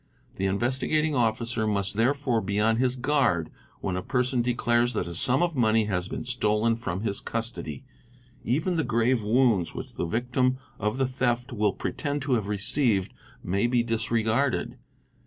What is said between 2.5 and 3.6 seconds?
on his guard